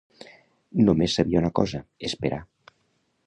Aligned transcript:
No 0.87 0.95
més 1.01 1.17
sabia 1.19 1.43
una 1.45 1.53
cosa: 1.59 1.81
esperar 2.09 2.41